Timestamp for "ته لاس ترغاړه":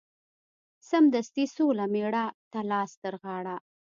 2.51-3.55